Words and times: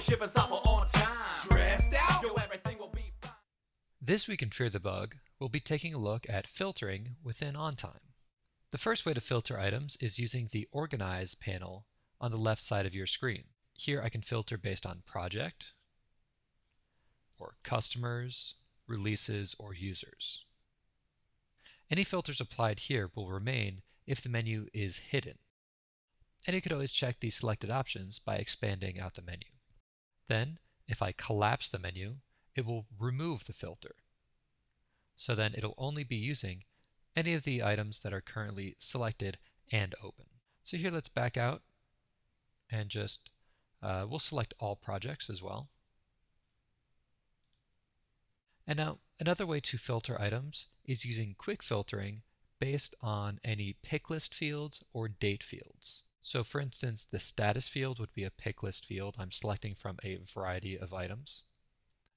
We're 0.00 0.04
shipping 0.04 0.30
software 0.30 0.60
on 0.64 0.86
time. 0.86 1.18
Stressed 1.42 1.92
out? 1.92 2.22
Yo, 2.22 2.32
everything 2.32 2.78
will 2.78 2.88
be 2.88 3.12
fine. 3.20 3.32
This 4.00 4.26
week 4.26 4.40
in 4.40 4.48
Fear 4.48 4.70
the 4.70 4.80
Bug, 4.80 5.16
we'll 5.38 5.50
be 5.50 5.60
taking 5.60 5.92
a 5.92 5.98
look 5.98 6.24
at 6.26 6.46
filtering 6.46 7.16
within 7.22 7.52
OnTime. 7.52 8.14
The 8.70 8.78
first 8.78 9.04
way 9.04 9.12
to 9.12 9.20
filter 9.20 9.60
items 9.60 9.98
is 10.00 10.18
using 10.18 10.48
the 10.50 10.66
Organize 10.72 11.34
panel 11.34 11.84
on 12.18 12.30
the 12.30 12.38
left 12.38 12.62
side 12.62 12.86
of 12.86 12.94
your 12.94 13.04
screen. 13.04 13.44
Here 13.74 14.00
I 14.02 14.08
can 14.08 14.22
filter 14.22 14.56
based 14.56 14.86
on 14.86 15.02
project, 15.04 15.74
or 17.38 17.52
customers, 17.62 18.54
releases, 18.86 19.54
or 19.58 19.74
users. 19.74 20.46
Any 21.90 22.04
filters 22.04 22.40
applied 22.40 22.78
here 22.78 23.10
will 23.14 23.28
remain 23.28 23.82
if 24.06 24.22
the 24.22 24.30
menu 24.30 24.68
is 24.72 25.10
hidden. 25.10 25.34
And 26.46 26.54
you 26.54 26.62
could 26.62 26.72
always 26.72 26.92
check 26.92 27.20
the 27.20 27.28
selected 27.28 27.70
options 27.70 28.18
by 28.18 28.36
expanding 28.36 28.98
out 28.98 29.12
the 29.12 29.20
menu. 29.20 29.44
Then, 30.30 30.58
if 30.86 31.02
I 31.02 31.10
collapse 31.10 31.68
the 31.68 31.80
menu, 31.80 32.18
it 32.54 32.64
will 32.64 32.86
remove 33.00 33.46
the 33.46 33.52
filter. 33.52 33.96
So 35.16 35.34
then 35.34 35.54
it'll 35.56 35.74
only 35.76 36.04
be 36.04 36.14
using 36.14 36.62
any 37.16 37.34
of 37.34 37.42
the 37.42 37.64
items 37.64 38.00
that 38.02 38.12
are 38.12 38.20
currently 38.20 38.76
selected 38.78 39.38
and 39.72 39.92
open. 40.00 40.26
So 40.62 40.76
here 40.76 40.92
let's 40.92 41.08
back 41.08 41.36
out 41.36 41.62
and 42.70 42.88
just 42.90 43.28
uh, 43.82 44.06
we'll 44.08 44.20
select 44.20 44.54
all 44.60 44.76
projects 44.76 45.28
as 45.28 45.42
well. 45.42 45.66
And 48.68 48.78
now 48.78 48.98
another 49.18 49.46
way 49.46 49.58
to 49.58 49.78
filter 49.78 50.16
items 50.20 50.68
is 50.84 51.04
using 51.04 51.34
quick 51.36 51.60
filtering 51.60 52.22
based 52.60 52.94
on 53.02 53.40
any 53.42 53.74
pick 53.82 54.08
list 54.08 54.32
fields 54.32 54.84
or 54.92 55.08
date 55.08 55.42
fields. 55.42 56.04
So 56.30 56.44
for 56.44 56.60
instance, 56.60 57.02
the 57.02 57.18
status 57.18 57.66
field 57.66 57.98
would 57.98 58.12
be 58.12 58.22
a 58.22 58.30
pick 58.30 58.62
list 58.62 58.86
field. 58.86 59.16
I'm 59.18 59.32
selecting 59.32 59.74
from 59.74 59.96
a 60.04 60.20
variety 60.22 60.78
of 60.78 60.94
items. 60.94 61.42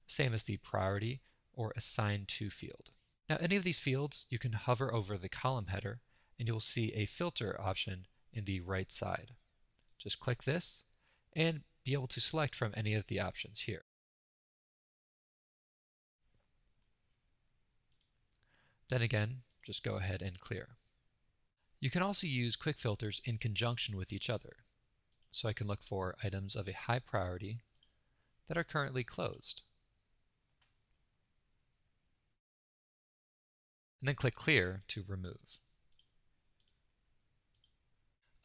Same 0.06 0.32
as 0.32 0.44
the 0.44 0.58
priority 0.58 1.22
or 1.52 1.72
assigned 1.76 2.28
to 2.28 2.48
field. 2.48 2.90
Now 3.28 3.38
any 3.40 3.56
of 3.56 3.64
these 3.64 3.80
fields, 3.80 4.28
you 4.30 4.38
can 4.38 4.52
hover 4.52 4.94
over 4.94 5.18
the 5.18 5.28
column 5.28 5.66
header 5.66 5.98
and 6.38 6.46
you'll 6.46 6.60
see 6.60 6.92
a 6.92 7.06
filter 7.06 7.60
option 7.60 8.06
in 8.32 8.44
the 8.44 8.60
right 8.60 8.88
side. 8.88 9.32
Just 9.98 10.20
click 10.20 10.44
this 10.44 10.84
and 11.32 11.62
be 11.84 11.92
able 11.92 12.06
to 12.06 12.20
select 12.20 12.54
from 12.54 12.72
any 12.76 12.94
of 12.94 13.08
the 13.08 13.18
options 13.18 13.62
here. 13.62 13.82
Then 18.90 19.02
again, 19.02 19.38
just 19.66 19.82
go 19.82 19.96
ahead 19.96 20.22
and 20.22 20.38
clear. 20.38 20.76
You 21.84 21.90
can 21.90 22.00
also 22.00 22.26
use 22.26 22.56
quick 22.56 22.78
filters 22.78 23.20
in 23.26 23.36
conjunction 23.36 23.94
with 23.94 24.10
each 24.10 24.30
other. 24.30 24.56
So 25.30 25.50
I 25.50 25.52
can 25.52 25.66
look 25.66 25.82
for 25.82 26.16
items 26.24 26.56
of 26.56 26.66
a 26.66 26.72
high 26.72 26.98
priority 26.98 27.58
that 28.48 28.56
are 28.56 28.64
currently 28.64 29.04
closed. 29.04 29.60
And 34.00 34.08
then 34.08 34.14
click 34.14 34.34
Clear 34.34 34.80
to 34.88 35.04
remove. 35.06 35.58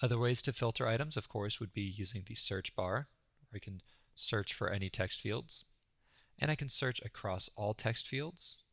Other 0.03 0.19
ways 0.19 0.41
to 0.41 0.51
filter 0.51 0.85
items, 0.85 1.15
of 1.15 1.29
course, 1.29 1.61
would 1.61 1.71
be 1.71 1.83
using 1.83 2.23
the 2.25 2.35
search 2.35 2.75
bar, 2.75 3.07
where 3.49 3.61
I 3.63 3.63
can 3.63 3.79
search 4.15 4.53
for 4.53 4.69
any 4.69 4.89
text 4.89 5.21
fields. 5.21 5.63
And 6.37 6.51
I 6.51 6.55
can 6.55 6.67
search 6.67 6.99
across 7.05 7.49
all 7.55 7.73
text 7.73 8.05
fields 8.05 8.65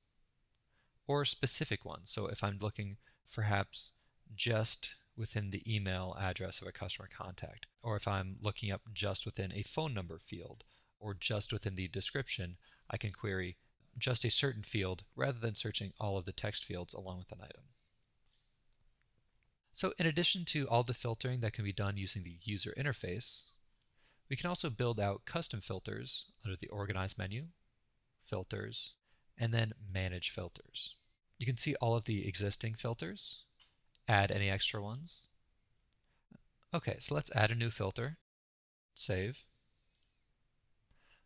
or 1.07 1.25
specific 1.25 1.85
ones. 1.85 2.11
So 2.11 2.27
if 2.27 2.43
I'm 2.43 2.59
looking 2.61 2.97
perhaps 3.33 3.93
just 4.35 4.97
within 5.17 5.51
the 5.51 5.63
email 5.73 6.17
address 6.21 6.61
of 6.61 6.69
a 6.69 6.73
customer 6.73 7.09
contact, 7.15 7.67
or 7.83 7.97
if 7.97 8.07
I'm 8.07 8.37
looking 8.41 8.71
up 8.71 8.83
just 8.93 9.25
within 9.25 9.53
a 9.53 9.63
phone 9.63 9.95
number 9.95 10.19
field, 10.19 10.65
or 10.99 11.15
just 11.15 11.53
within 11.53 11.75
the 11.75 11.89
description, 11.89 12.57
I 12.91 12.97
can 12.97 13.13
query 13.13 13.57
just 13.99 14.25
a 14.25 14.31
certain 14.31 14.63
field 14.63 15.05
rather 15.15 15.39
than 15.39 15.55
searching 15.55 15.93
all 15.99 16.19
of 16.19 16.25
the 16.25 16.33
text 16.33 16.65
fields 16.65 16.93
along 16.93 17.19
with 17.19 17.33
an 17.33 17.39
item. 17.43 17.65
So 19.73 19.93
in 19.99 20.07
addition 20.07 20.45
to 20.47 20.69
all 20.69 20.83
the 20.83 20.95
filtering 20.95 21.41
that 21.41 21.53
can 21.53 21.65
be 21.65 21.73
done 21.73 21.97
using 21.97 22.25
the 22.25 22.39
user 22.43 22.75
interface, 22.79 23.45
we 24.29 24.37
can 24.37 24.49
also 24.49 24.71
build 24.71 24.99
out 24.99 25.25
custom 25.25 25.61
filters 25.61 26.33
under 26.45 26.57
the 26.57 26.69
Organize 26.69 27.17
menu, 27.17 27.49
Filters, 28.23 28.95
and 29.39 29.53
then 29.53 29.73
Manage 29.93 30.31
Filters. 30.31 30.97
You 31.39 31.47
can 31.47 31.57
see 31.57 31.75
all 31.77 31.95
of 31.95 32.05
the 32.05 32.27
existing 32.27 32.75
filters, 32.75 33.45
add 34.09 34.31
any 34.31 34.49
extra 34.51 34.83
ones. 34.83 35.29
Okay, 36.75 36.97
so 36.99 37.15
let's 37.15 37.35
add 37.35 37.51
a 37.51 37.55
new 37.55 37.71
filter, 37.71 38.17
save. 38.95 39.45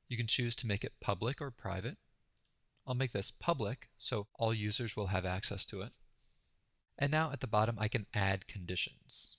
You 0.08 0.16
can 0.16 0.26
choose 0.26 0.56
to 0.56 0.66
make 0.66 0.84
it 0.84 1.00
public 1.00 1.40
or 1.40 1.50
private. 1.50 1.96
I'll 2.86 2.94
make 2.94 3.12
this 3.12 3.30
public 3.30 3.88
so 3.96 4.26
all 4.38 4.52
users 4.52 4.96
will 4.96 5.08
have 5.08 5.24
access 5.24 5.64
to 5.66 5.80
it. 5.82 5.92
And 6.98 7.10
now 7.10 7.30
at 7.32 7.40
the 7.40 7.46
bottom, 7.46 7.76
I 7.78 7.88
can 7.88 8.06
add 8.12 8.46
conditions. 8.46 9.36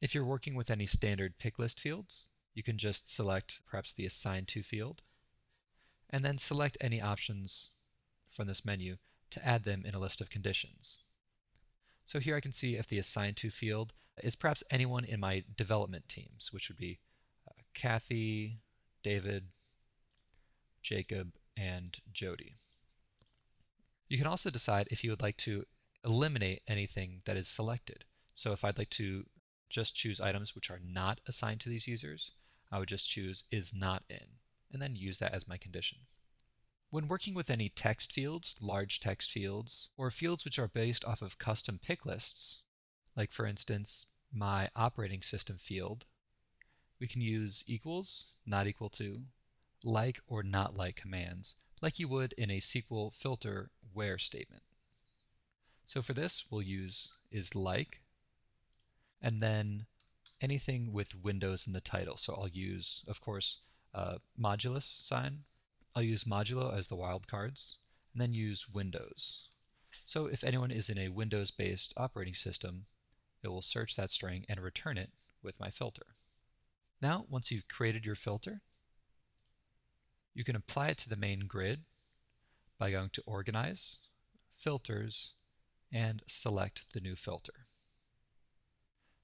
If 0.00 0.14
you're 0.14 0.24
working 0.24 0.54
with 0.54 0.70
any 0.70 0.86
standard 0.86 1.38
pick 1.38 1.58
list 1.58 1.80
fields, 1.80 2.30
you 2.54 2.62
can 2.62 2.78
just 2.78 3.12
select 3.12 3.60
perhaps 3.66 3.92
the 3.92 4.06
assigned 4.06 4.48
to 4.48 4.62
field, 4.62 5.02
and 6.08 6.24
then 6.24 6.38
select 6.38 6.78
any 6.80 7.00
options 7.02 7.72
from 8.30 8.46
this 8.46 8.64
menu 8.64 8.96
to 9.30 9.46
add 9.46 9.64
them 9.64 9.82
in 9.84 9.94
a 9.94 9.98
list 9.98 10.20
of 10.20 10.30
conditions. 10.30 11.02
So 12.08 12.20
here 12.20 12.36
I 12.36 12.40
can 12.40 12.52
see 12.52 12.74
if 12.74 12.86
the 12.86 12.96
assigned 12.96 13.36
to 13.36 13.50
field 13.50 13.92
is 14.22 14.34
perhaps 14.34 14.64
anyone 14.70 15.04
in 15.04 15.20
my 15.20 15.44
development 15.54 16.08
teams, 16.08 16.48
which 16.54 16.70
would 16.70 16.78
be 16.78 17.00
uh, 17.46 17.52
Kathy, 17.74 18.56
David, 19.02 19.48
Jacob, 20.80 21.32
and 21.54 21.98
Jody. 22.10 22.54
You 24.08 24.16
can 24.16 24.26
also 24.26 24.48
decide 24.48 24.88
if 24.90 25.04
you 25.04 25.10
would 25.10 25.20
like 25.20 25.36
to 25.36 25.64
eliminate 26.02 26.62
anything 26.66 27.20
that 27.26 27.36
is 27.36 27.46
selected. 27.46 28.06
So 28.34 28.52
if 28.52 28.64
I'd 28.64 28.78
like 28.78 28.88
to 28.90 29.26
just 29.68 29.94
choose 29.94 30.18
items 30.18 30.54
which 30.54 30.70
are 30.70 30.80
not 30.82 31.20
assigned 31.28 31.60
to 31.60 31.68
these 31.68 31.86
users, 31.86 32.32
I 32.72 32.78
would 32.78 32.88
just 32.88 33.10
choose 33.10 33.44
is 33.50 33.74
not 33.74 34.04
in, 34.08 34.38
and 34.72 34.80
then 34.80 34.96
use 34.96 35.18
that 35.18 35.34
as 35.34 35.46
my 35.46 35.58
condition. 35.58 35.98
When 36.90 37.08
working 37.08 37.34
with 37.34 37.50
any 37.50 37.68
text 37.68 38.12
fields, 38.12 38.56
large 38.60 39.00
text 39.00 39.30
fields, 39.30 39.90
or 39.96 40.10
fields 40.10 40.44
which 40.44 40.58
are 40.58 40.68
based 40.68 41.04
off 41.04 41.20
of 41.20 41.38
custom 41.38 41.78
pick 41.82 42.06
lists, 42.06 42.62
like 43.14 43.30
for 43.30 43.46
instance, 43.46 44.06
my 44.32 44.70
operating 44.74 45.20
system 45.20 45.56
field, 45.56 46.06
we 46.98 47.06
can 47.06 47.20
use 47.20 47.62
equals, 47.66 48.32
not 48.46 48.66
equal 48.66 48.88
to, 48.90 49.22
like 49.84 50.20
or 50.26 50.42
not 50.42 50.76
like 50.76 50.96
commands, 50.96 51.56
like 51.82 51.98
you 51.98 52.08
would 52.08 52.32
in 52.34 52.50
a 52.50 52.58
SQL 52.58 53.12
filter 53.12 53.70
where 53.92 54.18
statement. 54.18 54.62
So 55.84 56.02
for 56.02 56.12
this, 56.12 56.46
we'll 56.50 56.62
use 56.62 57.12
is 57.30 57.54
like, 57.54 58.00
and 59.20 59.40
then 59.40 59.86
anything 60.40 60.92
with 60.92 61.22
Windows 61.22 61.66
in 61.66 61.72
the 61.72 61.80
title. 61.80 62.16
So 62.16 62.34
I'll 62.34 62.48
use, 62.48 63.04
of 63.08 63.20
course, 63.20 63.60
uh, 63.94 64.16
modulus 64.40 64.82
sign. 64.82 65.44
I'll 65.98 66.04
use 66.04 66.22
modulo 66.22 66.72
as 66.72 66.86
the 66.86 66.96
wildcards, 66.96 67.74
and 68.12 68.22
then 68.22 68.32
use 68.32 68.68
Windows. 68.72 69.48
So 70.06 70.26
if 70.26 70.44
anyone 70.44 70.70
is 70.70 70.88
in 70.88 70.96
a 70.96 71.08
Windows-based 71.08 71.92
operating 71.96 72.34
system, 72.34 72.84
it 73.42 73.48
will 73.48 73.62
search 73.62 73.96
that 73.96 74.10
string 74.10 74.44
and 74.48 74.60
return 74.60 74.96
it 74.96 75.10
with 75.42 75.58
my 75.58 75.70
filter. 75.70 76.06
Now, 77.02 77.26
once 77.28 77.50
you've 77.50 77.66
created 77.66 78.06
your 78.06 78.14
filter, 78.14 78.60
you 80.34 80.44
can 80.44 80.54
apply 80.54 80.90
it 80.90 80.98
to 80.98 81.08
the 81.08 81.16
main 81.16 81.48
grid 81.48 81.80
by 82.78 82.92
going 82.92 83.10
to 83.14 83.22
Organize, 83.26 83.98
Filters, 84.56 85.34
and 85.92 86.22
select 86.28 86.92
the 86.92 87.00
new 87.00 87.16
filter. 87.16 87.64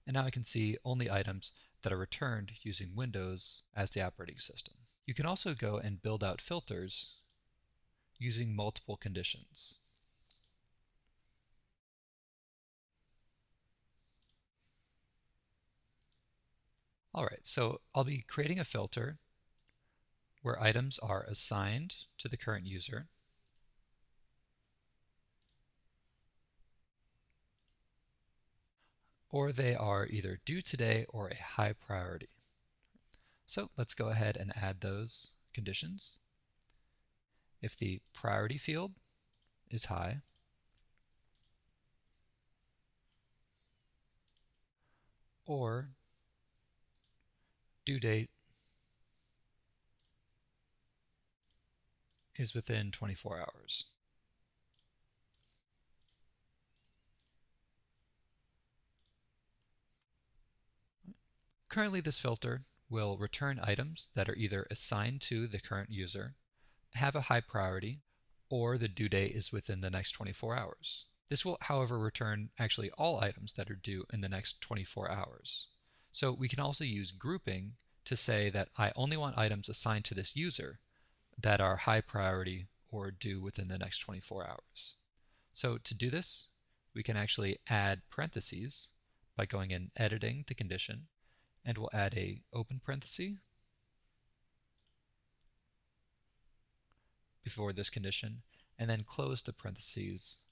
And 0.08 0.14
now 0.14 0.24
I 0.24 0.30
can 0.30 0.42
see 0.42 0.76
only 0.84 1.08
items 1.08 1.52
that 1.82 1.92
are 1.92 1.96
returned 1.96 2.50
using 2.62 2.96
Windows 2.96 3.62
as 3.76 3.92
the 3.92 4.02
operating 4.02 4.38
system. 4.38 4.74
You 5.06 5.14
can 5.14 5.26
also 5.26 5.54
go 5.54 5.76
and 5.76 6.02
build 6.02 6.24
out 6.24 6.40
filters 6.40 7.16
using 8.18 8.56
multiple 8.56 8.96
conditions. 8.96 9.80
Alright, 17.14 17.46
so 17.46 17.80
I'll 17.94 18.04
be 18.04 18.24
creating 18.26 18.58
a 18.58 18.64
filter 18.64 19.18
where 20.42 20.60
items 20.60 20.98
are 20.98 21.22
assigned 21.22 21.94
to 22.18 22.28
the 22.28 22.36
current 22.36 22.66
user 22.66 23.06
or 29.30 29.52
they 29.52 29.74
are 29.74 30.06
either 30.06 30.40
due 30.44 30.62
today 30.62 31.06
or 31.08 31.28
a 31.28 31.34
high 31.34 31.72
priority. 31.72 32.28
So 33.46 33.70
let's 33.76 33.94
go 33.94 34.08
ahead 34.08 34.36
and 34.36 34.52
add 34.60 34.80
those 34.80 35.32
conditions. 35.52 36.18
If 37.60 37.76
the 37.76 38.00
priority 38.12 38.58
field 38.58 38.92
is 39.70 39.86
high, 39.86 40.22
or 45.46 45.90
due 47.84 48.00
date 48.00 48.30
is 52.36 52.54
within 52.54 52.90
24 52.90 53.40
hours. 53.40 53.92
Currently 61.68 62.00
this 62.00 62.18
filter 62.18 62.60
will 62.94 63.16
return 63.18 63.58
items 63.60 64.08
that 64.14 64.28
are 64.28 64.36
either 64.36 64.68
assigned 64.70 65.20
to 65.20 65.48
the 65.48 65.58
current 65.58 65.90
user, 65.90 66.36
have 66.94 67.16
a 67.16 67.22
high 67.22 67.40
priority, 67.40 68.02
or 68.48 68.78
the 68.78 68.86
due 68.86 69.08
date 69.08 69.32
is 69.32 69.52
within 69.52 69.80
the 69.80 69.90
next 69.90 70.12
24 70.12 70.56
hours. 70.56 71.06
This 71.28 71.44
will, 71.44 71.58
however, 71.62 71.98
return 71.98 72.50
actually 72.56 72.92
all 72.96 73.18
items 73.18 73.54
that 73.54 73.68
are 73.68 73.74
due 73.74 74.04
in 74.12 74.20
the 74.20 74.28
next 74.28 74.60
24 74.60 75.10
hours. 75.10 75.66
So 76.12 76.32
we 76.32 76.46
can 76.46 76.60
also 76.60 76.84
use 76.84 77.10
grouping 77.10 77.72
to 78.04 78.14
say 78.14 78.48
that 78.50 78.68
I 78.78 78.92
only 78.94 79.16
want 79.16 79.36
items 79.36 79.68
assigned 79.68 80.04
to 80.04 80.14
this 80.14 80.36
user 80.36 80.78
that 81.36 81.60
are 81.60 81.78
high 81.78 82.00
priority 82.00 82.68
or 82.92 83.10
due 83.10 83.42
within 83.42 83.66
the 83.66 83.78
next 83.78 83.98
24 83.98 84.46
hours. 84.46 84.94
So 85.52 85.78
to 85.78 85.94
do 85.96 86.10
this, 86.10 86.50
we 86.94 87.02
can 87.02 87.16
actually 87.16 87.56
add 87.68 88.02
parentheses 88.08 88.90
by 89.36 89.46
going 89.46 89.72
in 89.72 89.90
editing 89.96 90.44
the 90.46 90.54
condition 90.54 91.08
and 91.64 91.78
we'll 91.78 91.90
add 91.92 92.14
a 92.16 92.40
open 92.52 92.80
parenthesis 92.84 93.32
before 97.42 97.72
this 97.72 97.90
condition 97.90 98.42
and 98.78 98.90
then 98.90 99.04
close 99.06 99.42
the 99.42 99.52
parentheses 99.52 100.42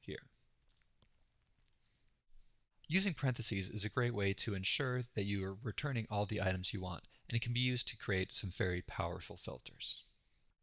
here. 0.00 0.26
Using 2.88 3.14
parentheses 3.14 3.70
is 3.70 3.84
a 3.84 3.88
great 3.88 4.14
way 4.14 4.32
to 4.34 4.54
ensure 4.54 5.02
that 5.14 5.24
you 5.24 5.44
are 5.44 5.56
returning 5.62 6.06
all 6.10 6.26
the 6.26 6.42
items 6.42 6.74
you 6.74 6.80
want, 6.80 7.06
and 7.28 7.36
it 7.36 7.42
can 7.42 7.52
be 7.52 7.60
used 7.60 7.88
to 7.88 7.96
create 7.96 8.32
some 8.32 8.50
very 8.50 8.82
powerful 8.82 9.36
filters. 9.36 10.04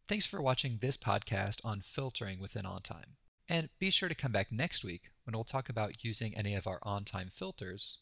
Thanks 0.08 0.26
for 0.26 0.42
watching 0.42 0.78
this 0.80 0.98
podcast 0.98 1.62
on 1.66 1.82
filtering 1.82 2.40
within 2.40 2.66
OnTime. 2.66 3.16
And 3.50 3.70
be 3.80 3.90
sure 3.90 4.10
to 4.10 4.16
come 4.16 4.34
back 4.34 4.52
next 4.52 4.84
week 4.84 5.12
when 5.28 5.36
we'll 5.36 5.44
talk 5.44 5.68
about 5.68 6.06
using 6.06 6.36
any 6.38 6.56
of 6.56 6.66
our 6.66 6.80
OnTime 6.80 7.34
filters 7.34 8.00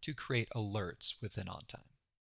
to 0.00 0.14
create 0.14 0.48
alerts 0.54 1.20
within 1.20 1.46
OnTime. 1.46 1.95